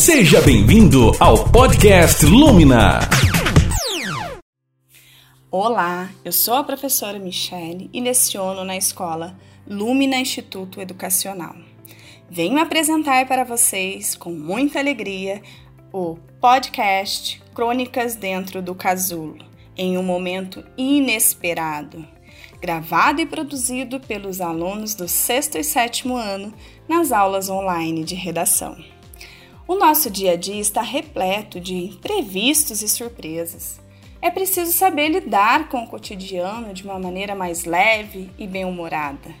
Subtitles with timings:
[0.00, 3.00] Seja bem-vindo ao podcast Lumina.
[5.50, 9.36] Olá, eu sou a professora Michele e leciono na escola
[9.68, 11.54] Lumina Instituto Educacional.
[12.30, 15.42] Venho apresentar para vocês, com muita alegria,
[15.92, 19.36] o podcast Crônicas Dentro do Casulo,
[19.76, 22.08] em um momento inesperado,
[22.58, 26.54] gravado e produzido pelos alunos do sexto e sétimo ano
[26.88, 28.78] nas aulas online de redação.
[29.70, 33.80] O nosso dia a dia está repleto de imprevistos e surpresas.
[34.20, 39.32] É preciso saber lidar com o cotidiano de uma maneira mais leve e bem-humorada.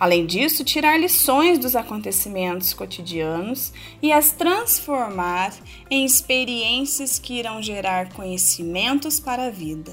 [0.00, 3.72] Além disso, tirar lições dos acontecimentos cotidianos
[4.02, 5.54] e as transformar
[5.88, 9.92] em experiências que irão gerar conhecimentos para a vida.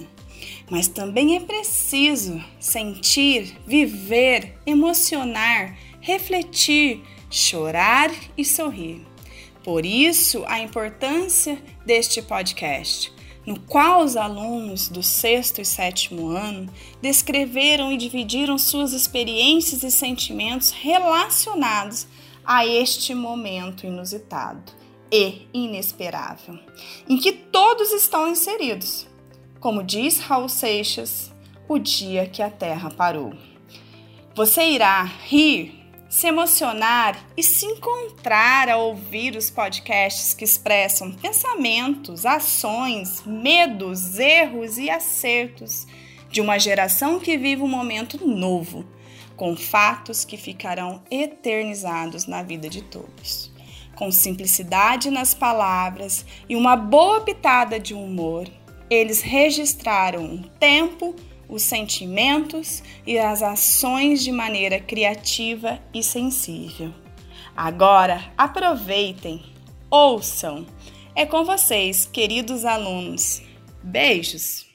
[0.68, 9.14] Mas também é preciso sentir, viver, emocionar, refletir, chorar e sorrir.
[9.66, 13.14] Por isso, a importância deste podcast
[13.46, 16.72] no qual os alunos do sexto e sétimo ano
[17.02, 22.08] descreveram e dividiram suas experiências e sentimentos relacionados
[22.44, 24.72] a este momento inusitado
[25.12, 26.60] e inesperável,
[27.08, 29.08] em que todos estão inseridos.
[29.60, 31.32] Como diz Raul Seixas,
[31.68, 33.34] o dia que a Terra parou.
[34.36, 35.85] Você irá rir
[36.16, 44.78] se emocionar e se encontrar ao ouvir os podcasts que expressam pensamentos, ações, medos, erros
[44.78, 45.86] e acertos
[46.32, 48.86] de uma geração que vive um momento novo,
[49.36, 53.52] com fatos que ficarão eternizados na vida de todos.
[53.94, 58.48] Com simplicidade nas palavras e uma boa pitada de humor,
[58.90, 61.16] eles registraram um tempo
[61.48, 66.92] os sentimentos e as ações de maneira criativa e sensível.
[67.56, 69.44] Agora, aproveitem,
[69.90, 70.66] ouçam.
[71.16, 73.42] É com vocês, queridos alunos.
[73.82, 74.66] Beijos!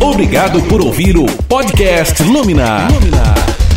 [0.00, 2.88] Obrigado por ouvir o podcast Lumina.
[2.88, 3.67] Lumina.